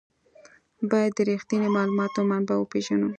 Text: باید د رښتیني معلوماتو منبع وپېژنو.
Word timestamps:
باید 0.91 1.11
د 1.15 1.19
رښتیني 1.29 1.67
معلوماتو 1.75 2.19
منبع 2.29 2.55
وپېژنو. 2.57 3.09